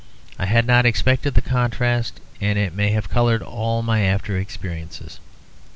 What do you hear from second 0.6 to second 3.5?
not expected the contrast; and it may have coloured